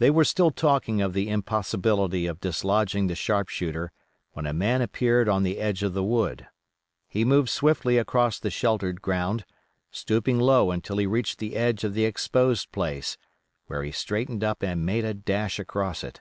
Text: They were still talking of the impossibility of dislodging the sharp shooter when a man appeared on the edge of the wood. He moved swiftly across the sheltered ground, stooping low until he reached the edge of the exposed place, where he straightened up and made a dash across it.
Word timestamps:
They 0.00 0.10
were 0.10 0.24
still 0.24 0.50
talking 0.50 1.00
of 1.00 1.12
the 1.12 1.28
impossibility 1.28 2.26
of 2.26 2.40
dislodging 2.40 3.06
the 3.06 3.14
sharp 3.14 3.48
shooter 3.48 3.92
when 4.32 4.46
a 4.46 4.52
man 4.52 4.82
appeared 4.82 5.28
on 5.28 5.44
the 5.44 5.58
edge 5.58 5.84
of 5.84 5.94
the 5.94 6.02
wood. 6.02 6.48
He 7.06 7.24
moved 7.24 7.48
swiftly 7.48 7.98
across 7.98 8.40
the 8.40 8.50
sheltered 8.50 9.00
ground, 9.00 9.44
stooping 9.92 10.40
low 10.40 10.72
until 10.72 10.96
he 10.96 11.06
reached 11.06 11.38
the 11.38 11.54
edge 11.54 11.84
of 11.84 11.94
the 11.94 12.04
exposed 12.04 12.72
place, 12.72 13.16
where 13.66 13.84
he 13.84 13.92
straightened 13.92 14.42
up 14.42 14.64
and 14.64 14.84
made 14.84 15.04
a 15.04 15.14
dash 15.14 15.60
across 15.60 16.02
it. 16.02 16.20